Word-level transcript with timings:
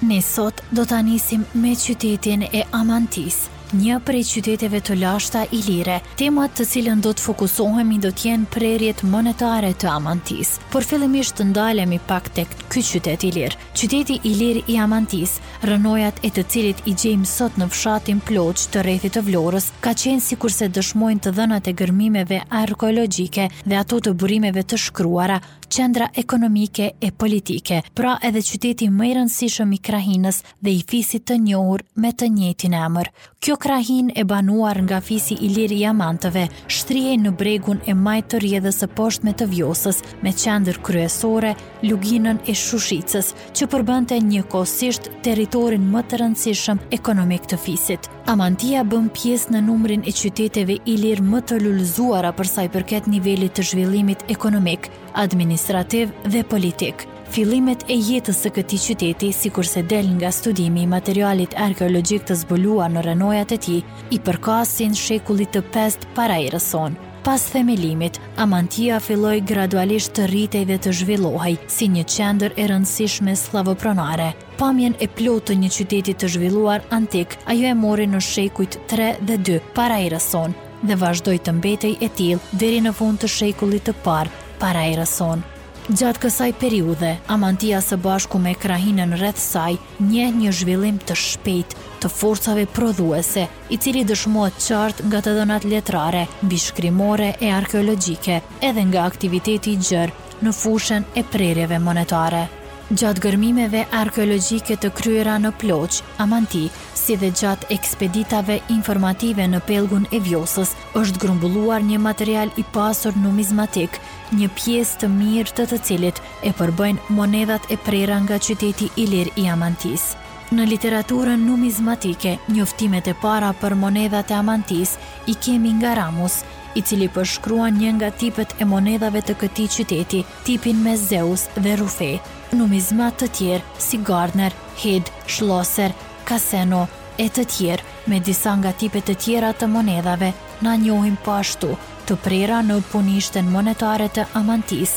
Ne 0.00 0.20
sot 0.32 0.62
do 0.72 0.86
të 0.88 0.96
anisim 1.02 1.42
me 1.60 1.74
qytetin 1.76 2.46
e 2.56 2.62
Amantis, 2.72 3.42
një 3.76 3.98
prej 4.00 4.22
qyteteve 4.30 4.78
të 4.80 4.94
lashta 4.96 5.42
i 5.52 5.60
lire. 5.66 5.98
Temat 6.16 6.54
të 6.56 6.64
cilën 6.70 7.02
do 7.04 7.12
të 7.12 7.22
fokusohemi 7.26 7.98
do 8.00 8.08
të 8.08 8.30
jenë 8.30 8.48
prerjet 8.54 9.02
monetare 9.04 9.74
të 9.76 9.90
Amantis. 9.92 10.54
Por 10.72 10.88
fillimisht 10.88 11.36
të 11.36 11.50
ndalemi 11.50 12.00
pak 12.08 12.30
tek 12.32 12.48
ky 12.72 12.80
qytet 12.80 13.28
i 13.28 13.32
Qyteti 13.52 14.18
i 14.24 14.32
i 14.72 14.78
Amantis, 14.80 15.36
rënojat 15.68 16.24
e 16.24 16.30
të 16.32 16.44
cilit 16.48 16.78
i 16.88 16.94
gjejmë 16.96 17.26
sot 17.28 17.60
në 17.60 17.68
fshatin 17.68 18.20
ploqë 18.24 18.68
të 18.72 18.82
rrethit 18.88 19.16
të 19.18 19.24
Vlorës, 19.28 19.68
ka 19.84 19.90
qenë 19.92 20.20
sikurse 20.30 20.68
dëshmojnë 20.72 21.20
të 21.20 21.30
dhënat 21.36 21.68
e 21.68 21.72
gërmimeve 21.82 22.40
arkeologjike 22.48 23.48
dhe 23.68 23.76
ato 23.84 24.00
të 24.00 24.16
burimeve 24.16 24.62
të 24.64 24.80
shkruara 24.88 25.40
qendra 25.70 26.08
ekonomike 26.14 26.90
e 27.00 27.10
politike, 27.10 27.82
pra 27.94 28.18
edhe 28.26 28.42
qyteti 28.42 28.88
më 28.90 29.10
i 29.10 29.14
rëndësishëm 29.18 29.74
i 29.74 29.78
krahinës 29.86 30.42
dhe 30.64 30.72
i 30.74 30.82
fisit 30.90 31.24
të 31.30 31.36
njohur 31.44 31.84
me 32.02 32.10
të 32.12 32.28
njëjtin 32.36 32.74
emër. 32.80 33.10
Kjo 33.40 33.54
krahin 33.56 34.10
e 34.20 34.24
banuar 34.28 34.80
nga 34.84 34.98
fisi 35.00 35.38
i 35.40 35.48
lirë 35.54 35.76
i 35.78 35.84
amantëve, 35.88 36.42
shtrihej 36.68 37.16
në 37.22 37.32
bregun 37.40 37.78
e 37.88 37.94
majtë 37.96 38.32
të 38.34 38.40
rjedhës 38.44 38.80
së 38.82 38.88
poshtme 38.98 39.32
të 39.38 39.46
Vjosës, 39.54 40.02
me 40.22 40.32
qendër 40.36 40.80
kryesore 40.84 41.54
luginën 41.86 42.42
e 42.44 42.54
Shushicës, 42.54 43.32
që 43.56 43.70
përbënte 43.72 44.18
njëkohësisht 44.28 45.08
territorin 45.24 45.86
më 45.94 46.02
të 46.10 46.20
rëndësishëm 46.22 46.82
ekonomik 46.98 47.48
të 47.50 47.60
fisit. 47.64 48.10
Amantia 48.30 48.84
bën 48.86 49.08
pjesë 49.16 49.54
në 49.56 49.62
numrin 49.66 50.02
e 50.06 50.12
qyteteve 50.14 50.76
ilir 50.92 51.22
më 51.24 51.40
të 51.48 51.62
lulëzuara 51.64 52.34
për 52.36 52.46
sa 52.50 52.66
i 52.66 52.68
përket 52.70 53.08
nivelit 53.10 53.56
të 53.56 53.64
zhvillimit 53.70 54.26
ekonomik, 54.34 54.86
administrativ 55.14 55.58
administrativ 55.60 56.10
dhe 56.28 56.42
politik. 56.42 57.02
Filimet 57.30 57.82
e 57.90 57.94
jetës 58.00 58.38
së 58.42 58.50
këti 58.56 58.78
qyteti, 58.86 59.28
si 59.34 59.50
kurse 59.54 59.82
del 59.82 60.06
nga 60.16 60.30
studimi 60.32 60.82
i 60.82 60.86
materialit 60.88 61.52
arkeologjik 61.60 62.24
të 62.26 62.34
zbuluar 62.42 62.88
në 62.90 63.02
rënojat 63.06 63.52
e 63.52 63.58
ti, 63.60 63.76
i 64.10 64.18
përkasin 64.24 64.94
shekullit 64.96 65.52
të 65.52 65.62
pest 65.74 66.08
para 66.16 66.38
i 66.42 66.48
rëson. 66.50 66.96
Pas 67.26 67.42
themelimit, 67.52 68.16
Amantia 68.40 68.96
filloi 69.04 69.40
gradualisht 69.44 70.14
të 70.16 70.26
rritej 70.32 70.64
dhe 70.70 70.78
të 70.80 70.92
zhvillohej 71.02 71.58
si 71.68 71.86
një 71.92 72.04
qendër 72.08 72.52
e 72.56 72.66
rëndësishme 72.72 73.36
slavopronare. 73.36 74.30
Pamjen 74.56 74.96
e 74.98 75.06
plotë 75.12 75.50
të 75.52 75.58
një 75.60 75.72
qyteti 75.76 76.16
të 76.22 76.32
zhvilluar 76.38 76.80
antik, 76.96 77.36
ajo 77.52 77.66
e 77.66 77.74
mori 77.84 78.06
në 78.08 78.20
shekujt 78.32 78.80
3 78.94 79.12
dhe 79.28 79.36
2 79.52 79.60
para 79.76 80.00
i 80.00 80.08
rëson 80.16 80.56
dhe 80.82 80.96
vazhdoj 80.96 81.36
të 81.44 81.52
mbetej 81.60 81.98
e 82.00 82.08
til 82.08 82.38
deri 82.56 82.80
në 82.88 82.96
fund 82.96 83.20
të 83.20 83.28
shekullit 83.36 83.84
të 83.90 83.98
parë 84.06 84.48
para 84.60 84.84
e 84.84 84.92
rëson. 85.00 85.42
Gjatë 85.90 86.20
kësaj 86.22 86.50
periude, 86.60 87.14
amantia 87.32 87.80
së 87.82 87.96
bashku 88.04 88.38
me 88.38 88.52
krahinën 88.54 89.16
rreth 89.18 89.40
saj, 89.42 89.78
nje 90.10 90.26
një 90.36 90.52
zhvillim 90.58 91.00
të 91.08 91.16
shpejt 91.24 91.74
të 92.00 92.08
forcave 92.12 92.64
prodhuese, 92.76 93.42
i 93.68 93.76
cili 93.78 94.04
dëshmohet 94.08 94.56
qartë 94.70 95.08
nga 95.08 95.18
të 95.24 95.34
dhënat 95.38 95.66
letrare, 95.72 96.22
bishkrimore 96.52 97.32
e 97.42 97.50
arkeologike, 97.56 98.38
edhe 98.70 98.84
nga 98.92 99.04
aktiviteti 99.10 99.74
i 99.78 99.82
gjërë 99.88 100.46
në 100.46 100.54
fushën 100.56 101.08
e 101.20 101.24
prerjeve 101.32 101.78
monetare. 101.82 102.44
Gjatë 102.90 103.22
gërmimeve 103.24 103.84
arkeologike 103.94 104.74
të 104.82 104.88
kryera 104.98 105.36
në 105.42 105.50
ploq, 105.62 106.00
amanti, 106.24 106.64
si 107.00 107.14
dhe 107.20 107.28
gjatë 107.40 107.68
ekspeditave 107.76 108.56
informative 108.76 109.44
në 109.50 109.60
pelgun 109.68 110.08
e 110.14 110.18
vjosës, 110.26 110.72
është 111.00 111.22
grumbulluar 111.22 111.84
një 111.90 112.00
material 112.08 112.48
i 112.58 112.64
pasur 112.78 113.14
numizmatik 113.26 114.00
një 114.36 114.48
pjesë 114.54 114.98
të 115.02 115.08
mirë 115.10 115.52
të 115.58 115.64
të 115.72 115.78
cilit 115.86 116.20
e 116.46 116.52
përbëjnë 116.56 117.14
monedat 117.16 117.64
e 117.74 117.78
prera 117.86 118.18
nga 118.24 118.38
qyteti 118.38 118.90
Ilir 119.02 119.30
i 119.40 119.46
Amantis. 119.50 120.12
Në 120.50 120.64
literaturën 120.66 121.42
numizmatike, 121.46 122.36
njoftimet 122.50 123.08
e 123.08 123.14
para 123.22 123.52
për 123.60 123.74
monedat 123.78 124.30
e 124.34 124.38
Amantis 124.38 124.96
i 125.30 125.34
kemi 125.34 125.72
nga 125.80 125.94
Ramus, 125.98 126.40
i 126.78 126.82
cili 126.86 127.08
përshkruan 127.10 127.78
një 127.80 127.92
nga 128.00 128.10
tipet 128.14 128.54
e 128.62 128.66
monedave 128.72 129.22
të 129.26 129.34
këti 129.40 129.66
qyteti, 129.76 130.22
tipin 130.46 130.82
me 130.82 130.96
Zeus 130.96 131.48
dhe 131.58 131.74
Rufe. 131.82 132.12
Numizmat 132.54 133.18
të 133.20 133.30
tjerë 133.38 133.78
si 133.86 133.98
Gardner, 134.06 134.54
Hid, 134.82 135.10
Schlosser, 135.26 135.94
Kaseno 136.24 136.86
e 137.20 137.26
të 137.28 137.44
tjerë 137.56 138.10
me 138.10 138.18
disa 138.20 138.54
nga 138.58 138.70
tipet 138.72 139.10
e 139.10 139.14
tjera 139.14 139.50
të 139.52 139.66
monedave 139.70 140.32
na 140.62 140.74
njohim 140.76 141.16
pashtu 141.24 141.70
po 141.74 141.89
të 142.10 142.16
prera 142.26 142.56
në 142.66 142.76
punishtën 142.90 143.46
monetare 143.54 144.08
të 144.10 144.24
amantis, 144.38 144.96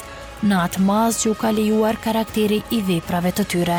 në 0.49 0.55
atë 0.65 0.79
mazë 0.81 1.19
që 1.21 1.29
u 1.29 1.33
ka 1.37 1.51
lejuar 1.53 1.99
karakteri 2.01 2.57
i 2.73 2.79
veprave 2.87 3.29
të 3.37 3.45
tyre. 3.53 3.75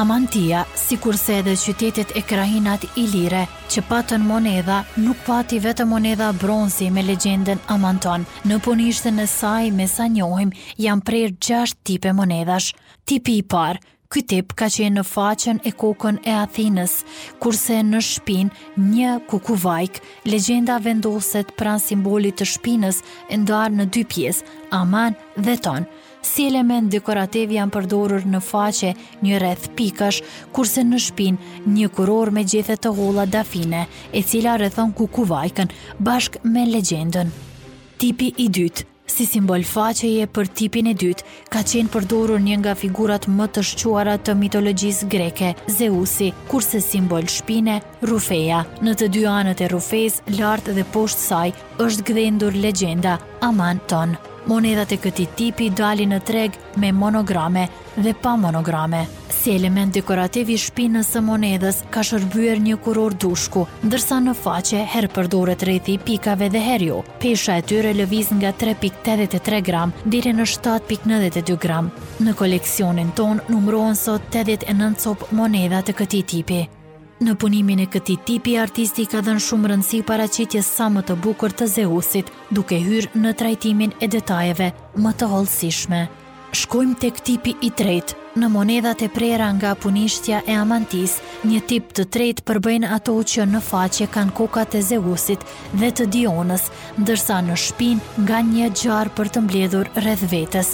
Amantia, 0.00 0.62
si 0.80 0.96
kurse 0.96 1.34
edhe 1.42 1.56
qytetit 1.60 2.14
e 2.16 2.22
krahinat 2.24 2.86
i 2.96 3.04
lire, 3.12 3.42
që 3.68 3.84
patën 3.90 4.24
monedha, 4.24 4.78
nuk 5.04 5.20
pati 5.26 5.60
vetë 5.60 5.84
monedha 5.92 6.30
bronzi 6.40 6.88
me 6.94 7.04
legjenden 7.04 7.60
Amanton. 7.74 8.24
Në 8.48 8.60
punishtën 8.64 9.20
e 9.20 9.28
saj 9.28 9.68
me 9.76 9.88
sa 9.90 10.08
njohim, 10.08 10.54
jam 10.80 11.04
prerë 11.04 11.36
gjasht 11.48 11.82
tipe 11.84 12.14
monedhash. 12.16 12.72
Tipi 13.04 13.38
i 13.42 13.44
parë, 13.44 13.82
Ky 14.10 14.24
tip 14.26 14.56
ka 14.58 14.66
qenë 14.66 14.96
në 14.96 15.02
faqen 15.06 15.60
e 15.62 15.70
kokën 15.78 16.16
e 16.26 16.32
Athinës, 16.42 16.94
kurse 17.38 17.76
në 17.86 18.00
shpin 18.02 18.48
një 18.90 19.10
kukuvajk, 19.30 20.00
legjenda 20.32 20.80
vendoset 20.82 21.52
pran 21.60 21.78
simbolit 21.78 22.34
të 22.40 22.48
shpinës 22.56 22.98
e 23.30 23.38
ndarë 23.38 23.76
në 23.76 23.86
dy 23.94 24.02
pjesë, 24.10 24.42
aman 24.80 25.14
dhe 25.38 25.54
tonë. 25.62 25.86
Si 26.26 26.48
element 26.50 26.90
dekorativ 26.90 27.54
janë 27.54 27.74
përdorur 27.76 28.26
në 28.34 28.42
faqe 28.50 28.90
një 29.22 29.38
rreth 29.44 29.68
pikash, 29.78 30.18
kurse 30.58 30.82
në 30.90 30.98
shpin 31.06 31.38
një 31.78 31.92
kuror 31.94 32.34
me 32.34 32.42
gjethe 32.50 32.80
të 32.82 32.90
hola 32.98 33.28
dafine, 33.30 33.84
e 34.10 34.26
cila 34.26 34.58
rrethon 34.58 34.90
kukuvajkën 34.98 35.70
bashk 36.10 36.42
me 36.50 36.66
legjendën. 36.66 37.30
Tipi 38.02 38.32
i 38.42 38.50
dytë, 38.58 38.88
si 39.20 39.26
simbol 39.28 39.60
faqeje 39.68 40.24
për 40.32 40.48
tipin 40.58 40.86
e 40.88 40.92
dytë, 41.00 41.24
ka 41.52 41.60
qenë 41.68 41.92
përdorur 41.92 42.40
një 42.40 42.56
nga 42.62 42.72
figurat 42.82 43.26
më 43.28 43.48
të 43.56 43.64
shquara 43.70 44.14
të 44.18 44.34
mitologjisë 44.42 45.08
greke, 45.12 45.50
Zeusi, 45.76 46.30
kurse 46.52 46.80
simbol 46.80 47.28
shpine, 47.34 47.76
Rufeja. 48.08 48.62
Në 48.80 48.96
të 49.02 49.10
dy 49.16 49.26
anët 49.34 49.60
e 49.66 49.70
Rufes, 49.74 50.20
lartë 50.40 50.78
dhe 50.80 50.88
poshtë 50.96 51.24
saj, 51.28 51.46
është 51.86 52.06
gdhendur 52.12 52.56
legenda 52.66 53.18
Aman 53.48 53.82
tonë 53.92 54.29
monedat 54.48 54.90
e 54.92 54.96
këti 55.00 55.26
tipi 55.36 55.68
dali 55.76 56.06
në 56.08 56.18
treg 56.24 56.56
me 56.80 56.90
monograme 56.92 57.66
dhe 57.96 58.12
pa 58.14 58.34
monograme. 58.36 59.04
Si 59.40 59.54
element 59.56 59.94
dekorativ 59.96 60.50
i 60.52 60.56
shpinës 60.60 61.08
së 61.14 61.22
monedës 61.24 61.80
ka 61.92 62.02
shërbyer 62.04 62.60
një 62.60 62.76
kuror 62.84 63.14
dushku, 63.22 63.62
ndërsa 63.88 64.18
në 64.20 64.34
faqe 64.36 64.82
her 64.94 65.08
përdoret 65.14 65.62
rejthi 65.64 65.94
i 65.96 66.00
pikave 66.06 66.50
dhe 66.52 66.60
herjo. 66.60 66.98
Pesha 67.22 67.56
e 67.60 67.64
tyre 67.66 67.94
lëviz 67.96 68.32
nga 68.40 68.52
3.83 68.64 69.62
gram 69.70 69.94
dire 70.04 70.34
në 70.36 70.48
7.92 70.54 71.56
gram. 71.66 71.88
Në 72.20 72.36
koleksionin 72.36 73.14
ton 73.16 73.40
numrohen 73.48 73.96
sot 73.96 74.28
89 74.30 75.06
copë 75.14 75.32
monedat 75.40 75.88
e 75.92 75.96
këti 76.02 76.20
tipi. 76.34 76.60
Në 77.20 77.34
punimin 77.36 77.82
e 77.82 77.84
këti 77.92 78.14
tipi, 78.24 78.54
artisti 78.56 79.04
ka 79.04 79.20
dhenë 79.24 79.42
shumë 79.44 79.68
rëndësi 79.68 79.98
para 80.08 80.24
sa 80.64 80.86
më 80.88 81.02
të 81.08 81.16
bukur 81.20 81.52
të 81.52 81.66
Zeusit, 81.68 82.30
duke 82.50 82.78
hyrë 82.80 83.10
në 83.20 83.32
trajtimin 83.36 83.92
e 84.00 84.08
detajeve 84.08 84.70
më 84.96 85.12
të 85.20 85.26
holësishme. 85.28 86.08
Shkojmë 86.52 86.96
tek 86.98 87.20
tipi 87.22 87.52
i 87.60 87.70
tret, 87.76 88.16
në 88.40 88.48
monedat 88.48 89.02
e 89.04 89.08
prera 89.08 89.50
nga 89.52 89.74
punishtja 89.76 90.40
e 90.48 90.54
amantis, 90.56 91.18
një 91.44 91.60
tip 91.68 91.92
të 91.92 92.08
tret 92.08 92.40
përbëjnë 92.48 92.88
ato 92.96 93.12
që 93.22 93.44
në 93.52 93.60
faqe 93.68 94.06
kanë 94.16 94.32
kokat 94.40 94.74
e 94.74 94.82
Zeusit 94.82 95.44
dhe 95.74 95.92
të 95.92 96.06
Dionës, 96.16 96.70
ndërsa 96.96 97.42
në 97.44 97.56
shpin 97.66 98.00
nga 98.24 98.40
një 98.52 98.72
gjarë 98.80 99.10
për 99.20 99.28
të 99.36 99.44
mbledhur 99.44 99.92
rreth 100.00 100.24
vetës. 100.32 100.72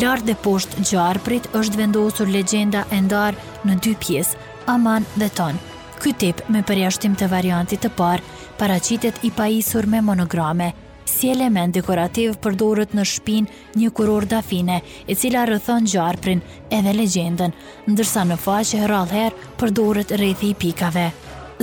Lartë 0.00 0.28
dhe 0.30 0.34
poshtë 0.48 0.82
gjarëprit 0.94 1.52
është 1.56 1.78
vendosur 1.84 2.28
legenda 2.32 2.86
e 2.92 3.00
në 3.04 3.80
dy 3.84 3.92
pjesë, 4.04 4.47
aman 4.68 5.04
dhe 5.16 5.28
ton. 5.32 5.56
Ky 6.02 6.12
tip 6.20 6.42
me 6.52 6.60
përjashtim 6.68 7.14
të 7.18 7.26
variantit 7.32 7.80
të 7.82 7.88
parë 7.98 8.26
paraqitet 8.60 9.22
i 9.28 9.30
pajisur 9.34 9.86
me 9.88 10.02
monograme. 10.08 10.68
Si 11.08 11.30
element 11.32 11.72
dekorativ 11.74 12.34
përdoret 12.44 12.92
në 12.94 13.04
shpin 13.12 13.46
një 13.80 13.88
kuror 13.96 14.26
dafine, 14.32 14.76
e 15.08 15.16
cila 15.16 15.46
rëthon 15.48 15.88
gjarprin 15.92 16.42
edhe 16.78 16.92
legendën, 16.98 17.54
ndërsa 17.88 18.26
në 18.28 18.36
faqe 18.44 18.82
rralher 18.90 19.32
përdoret 19.60 20.12
rrethi 20.20 20.52
i 20.52 20.58
pikave. 20.66 21.08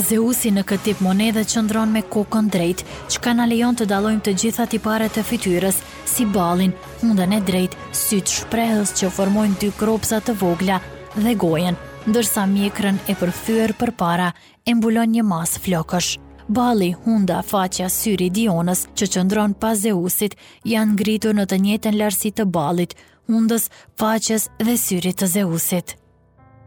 Zeusi 0.07 0.51
në 0.51 0.65
këtë 0.67 0.87
tip 0.89 1.05
monedhe 1.05 1.45
qëndron 1.51 1.93
me 1.93 2.01
kokën 2.15 2.49
drejt, 2.51 2.81
që 3.11 3.21
ka 3.23 3.33
lejon 3.51 3.75
të 3.79 3.85
dalojmë 3.93 4.25
të 4.27 4.33
gjitha 4.41 4.65
tipare 4.73 5.07
të 5.13 5.23
fityrës, 5.29 5.77
si 6.13 6.25
balin, 6.35 6.73
mundën 7.05 7.37
e 7.37 7.41
drejt, 7.49 7.77
sytë 8.03 8.35
shprehës 8.39 8.95
që 8.99 9.13
formojnë 9.17 9.59
dy 9.61 9.71
kropsa 9.79 10.19
të 10.25 10.35
vogla 10.41 10.81
dhe 11.15 11.31
gojen, 11.39 11.77
ndërsa 12.05 12.43
mjekrën 12.45 12.99
e 13.09 13.15
përfyër 13.17 13.71
për 13.79 13.91
para 13.99 14.27
e 14.69 14.73
mbulon 14.77 15.09
një 15.15 15.23
mas 15.31 15.55
flokësh. 15.63 16.11
Bali, 16.55 16.91
hunda, 17.05 17.39
faqja, 17.41 17.87
syri, 17.89 18.27
dionës 18.29 18.83
që 18.97 19.07
qëndron 19.15 19.55
pas 19.57 19.79
Zeusit 19.81 20.35
janë 20.73 20.93
ngritur 20.93 21.33
në 21.33 21.45
të 21.49 21.57
njëtën 21.63 21.95
lërsi 21.97 22.29
të 22.37 22.45
balit, 22.55 22.93
hundës, 23.27 23.65
faqës 23.99 24.45
dhe 24.65 24.75
syrit 24.77 25.17
të 25.21 25.31
Zeusit. 25.37 25.95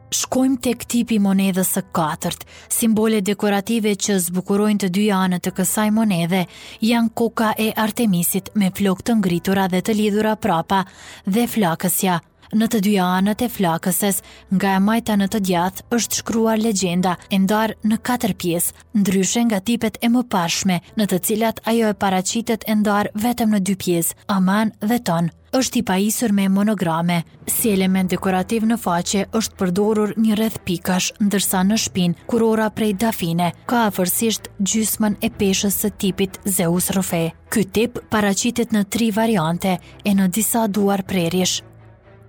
Shkojmë 0.09 0.59
tek 0.65 0.87
tipi 0.91 1.19
monedës 1.21 1.71
së 1.77 1.83
katërt. 1.95 2.43
Simbolet 2.73 3.25
dekorative 3.29 3.93
që 4.05 4.17
zbukurojnë 4.27 4.81
të 4.83 4.89
dyja 4.97 5.19
anët 5.27 5.45
të 5.47 5.53
kësaj 5.59 5.87
monede 5.93 6.47
janë 6.91 7.13
koka 7.15 7.53
e 7.61 7.69
Artemisit 7.85 8.51
me 8.57 8.73
flokë 8.75 9.05
të 9.11 9.19
ngritura 9.21 9.69
dhe 9.71 9.83
të 9.85 9.95
lidhura 10.03 10.35
prapa 10.41 10.83
dhe 11.29 11.45
flakësja– 11.47 12.19
Në 12.57 12.67
të 12.73 12.79
dy 12.87 12.93
anët 13.05 13.43
e 13.45 13.49
flakëses, 13.53 14.23
nga 14.57 14.71
e 14.77 14.81
majta 14.81 15.19
në 15.21 15.27
të 15.33 15.41
djathë, 15.49 15.83
është 15.93 16.21
shkruar 16.23 16.61
legjenda 16.63 17.17
e 17.31 17.41
ndarë 17.45 17.75
në 17.91 17.99
katër 18.09 18.33
pjesë, 18.41 18.73
ndryshe 18.97 19.43
nga 19.49 19.61
tipet 19.69 19.99
e 20.01 20.09
më 20.09 20.23
pashme, 20.33 20.79
në 20.97 21.09
të 21.11 21.19
cilat 21.29 21.61
ajo 21.69 21.91
e 21.93 21.99
paracitet 22.05 22.65
e 22.65 22.79
ndarë 22.81 23.13
vetëm 23.21 23.53
në 23.53 23.61
dy 23.69 23.77
pjesë, 23.85 24.17
aman 24.33 24.73
dhe 24.81 25.01
tonë 25.11 25.35
është 25.59 25.79
i 25.79 25.83
pajisur 25.89 26.33
me 26.37 26.45
monograme. 26.53 27.23
Si 27.49 27.71
element 27.73 28.11
dekorativ 28.13 28.67
në 28.69 28.77
faqe 28.83 29.23
është 29.39 29.57
përdorur 29.63 30.11
një 30.21 30.37
rreth 30.37 30.59
pikash, 30.69 31.13
ndërsa 31.25 31.63
në 31.65 31.79
shpinë 31.85 32.27
kurora 32.29 32.69
prej 32.77 32.93
dafine 33.01 33.53
ka 33.69 33.87
afërsisht 33.91 34.51
gjysmën 34.61 35.17
e 35.25 35.31
peshës 35.41 35.81
së 35.85 35.91
tipit 36.05 36.37
Zeus 36.45 36.91
Rofe. 36.97 37.27
Ky 37.49 37.65
tip 37.65 37.97
paraqitet 38.13 38.77
në 38.77 38.85
tri 38.93 39.09
variante 39.11 39.79
e 40.05 40.13
në 40.17 40.29
disa 40.37 40.67
duar 40.69 41.01
prerish 41.09 41.63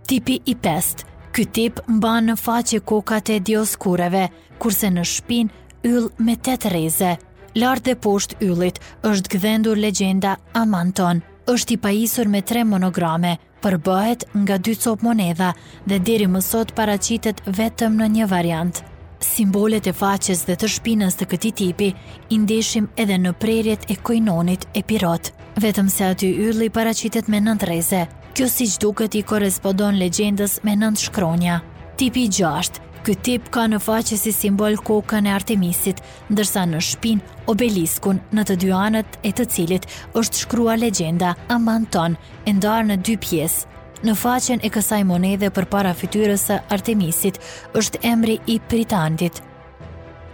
tipi 0.10 0.40
i 0.46 0.56
5 0.56 1.06
Ky 1.34 1.44
tip 1.46 1.78
mba 1.88 2.16
në 2.26 2.34
faqe 2.42 2.80
kokat 2.82 3.30
e 3.30 3.36
dioskureve, 3.46 4.24
kurse 4.58 4.90
në 4.90 5.04
shpin 5.06 5.52
yll 5.86 6.08
me 6.18 6.34
8 6.36 6.72
reze. 6.74 7.12
Lartë 7.56 7.90
dhe 7.94 7.98
poshtë 8.06 8.40
yllit 8.48 8.80
është 9.06 9.32
gdhendur 9.36 9.78
legjenda 9.82 10.36
Amanton. 10.58 11.22
është 11.50 11.74
i 11.74 11.78
pajisur 11.82 12.28
me 12.30 12.42
tre 12.46 12.64
monograme, 12.64 13.38
përbëhet 13.62 14.24
nga 14.38 14.58
dy 14.58 14.76
copë 14.84 15.04
monedha 15.04 15.54
dhe 15.90 15.98
deri 16.06 16.28
më 16.30 16.42
sot 16.46 16.74
paracitet 16.78 17.42
vetëm 17.60 17.98
në 17.98 18.08
një 18.16 18.26
variant. 18.30 18.84
Simbolet 19.20 19.88
e 19.90 19.94
faqes 19.98 20.46
dhe 20.48 20.56
të 20.56 20.68
shpinës 20.76 21.16
të 21.18 21.26
këti 21.32 21.52
tipi 21.62 21.90
indeshim 22.30 22.88
edhe 23.02 23.18
në 23.18 23.34
prerjet 23.42 23.90
e 23.92 23.96
kojnonit 23.96 24.68
e 24.78 24.84
pirot. 24.86 25.32
Vetëm 25.64 25.88
se 25.90 26.04
aty 26.12 26.30
yrli 26.48 26.70
paracitet 26.70 27.28
me 27.28 27.40
nëndreze, 27.42 28.06
Kjo 28.40 28.46
si 28.48 28.66
që 28.72 28.78
duket 28.80 29.16
i 29.20 29.22
korespodon 29.28 29.98
legendës 30.00 30.54
me 30.64 30.72
nënd 30.80 30.96
shkronja. 31.02 31.58
Tipi 32.00 32.22
6, 32.32 32.78
këtë 33.04 33.24
tip 33.28 33.48
ka 33.52 33.66
në 33.68 33.82
faqe 33.84 34.16
si 34.16 34.32
simbol 34.32 34.78
kokën 34.88 35.26
e 35.28 35.32
Artemisit, 35.36 35.98
ndërsa 36.32 36.62
në 36.72 36.80
shpin 36.90 37.18
obeliskun 37.52 38.22
në 38.32 38.46
të 38.48 38.56
dyanët 38.64 39.18
e 39.28 39.34
të 39.36 39.46
cilit 39.58 39.88
është 40.22 40.40
shkrua 40.46 40.78
legenda 40.80 41.34
Amanton, 41.52 42.16
ndarë 42.48 42.86
në 42.94 42.98
dy 43.10 43.18
pjesë. 43.28 43.66
Në 44.08 44.16
faqen 44.22 44.64
e 44.64 44.70
kësaj 44.72 45.02
monede 45.12 45.50
për 45.52 45.68
para 45.76 45.92
fytyrës 46.00 46.46
e 46.56 46.62
Artemisit 46.78 47.42
është 47.82 48.02
emri 48.08 48.38
i 48.46 48.56
pritandit. 48.72 49.34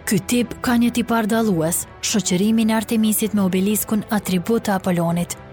Ky 0.05 0.21
tip 0.35 0.53
ka 0.61 0.77
një 0.77 0.91
tipar 0.99 1.25
dalues, 1.25 1.87
shoqërimin 2.05 2.69
e 2.69 2.77
Artemisit 2.83 3.33
me 3.33 3.47
obeliskun 3.49 4.05
atribut 4.13 4.67
të 4.69 4.77
Apollonit– 4.77 5.39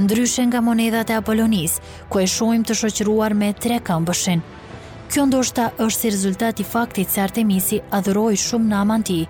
ndryshe 0.00 0.46
nga 0.50 0.58
monedat 0.60 1.10
e 1.10 1.14
Apollonis, 1.14 1.78
ku 2.10 2.18
e 2.18 2.26
shohim 2.26 2.62
të 2.66 2.74
shoqëruar 2.80 3.34
me 3.38 3.52
tre 3.64 3.78
këmbëshin. 3.88 4.40
Kjo 5.10 5.26
ndoshta 5.28 5.68
është 5.78 6.00
si 6.00 6.10
rezultati 6.10 6.66
faktit 6.74 7.10
se 7.14 7.22
Artemisi 7.22 7.78
adhëroj 7.98 8.34
shumë 8.46 8.70
në 8.72 8.80
amanti, 8.80 9.20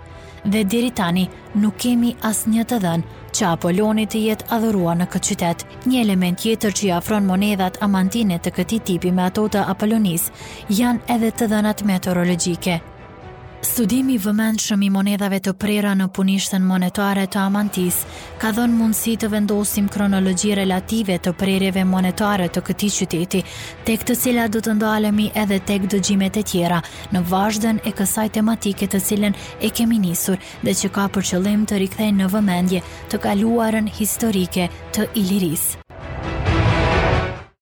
dhe 0.44 0.62
diri 0.64 0.90
tani 0.90 1.26
nuk 1.60 1.76
kemi 1.84 2.14
as 2.30 2.44
një 2.48 2.64
të 2.70 2.78
dhenë 2.86 3.20
që 3.36 3.44
Apollonit 3.50 4.10
të 4.14 4.22
jetë 4.26 4.48
adhërua 4.56 4.94
në 4.96 5.08
këtë 5.12 5.28
qytet. 5.32 5.66
Një 5.90 6.00
element 6.06 6.46
jetër 6.48 6.76
që 6.80 6.86
i 6.86 6.90
afron 7.00 7.26
monedat 7.28 7.76
amantinit 7.84 8.44
të 8.46 8.54
këti 8.60 8.80
tipi 8.92 9.12
me 9.12 9.28
ato 9.28 9.44
të 9.48 9.66
Apollonis 9.74 10.30
janë 10.70 11.04
edhe 11.18 11.32
të 11.32 11.52
dhenat 11.52 11.84
meteorologike. 11.92 12.80
Studimi 13.64 14.18
vëmendshëm 14.20 14.82
i 14.84 14.88
monedhave 14.92 15.38
të 15.46 15.52
prera 15.56 15.94
në 15.96 16.10
punishtën 16.12 16.60
monetare 16.68 17.22
të 17.32 17.38
Amantis 17.46 18.02
ka 18.42 18.50
dhënë 18.52 18.76
mundësi 18.76 19.14
të 19.22 19.30
vendosim 19.32 19.86
kronologji 19.88 20.52
relative 20.58 21.16
të 21.26 21.32
prerjeve 21.40 21.84
monetare 21.88 22.50
të 22.52 22.60
këtij 22.66 22.92
qyteti, 22.98 23.40
tek 23.88 24.04
të 24.04 24.16
cilat 24.20 24.52
do 24.52 24.60
të 24.66 24.74
ndalemi 24.76 25.30
edhe 25.42 25.58
tek 25.70 25.86
dëgjimet 25.94 26.36
e 26.36 26.42
tjera 26.50 26.82
në 27.16 27.24
vazhden 27.32 27.80
e 27.88 27.92
kësaj 28.00 28.28
tematike 28.36 28.86
të 28.92 29.00
cilën 29.06 29.38
e 29.64 29.70
kemi 29.78 29.96
nisur 30.04 30.36
dhe 30.60 30.74
që 30.82 30.90
ka 30.98 31.06
për 31.16 31.24
qëllim 31.30 31.64
të 31.64 31.80
rikthejnë 31.86 32.20
në 32.20 32.28
vëmendje 32.36 32.84
të 33.14 33.22
kaluarën 33.24 33.88
historike 33.96 34.68
të 34.98 35.08
Ilirisë. 35.24 35.83